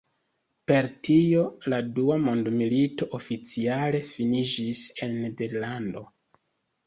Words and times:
Per 0.69 0.85
tio 1.07 1.41
la 1.73 1.77
dua 1.97 2.15
mondmilito 2.23 3.07
oficiale 3.19 4.01
finiĝis 4.07 4.83
en 5.07 5.13
Nederlando. 5.27 6.05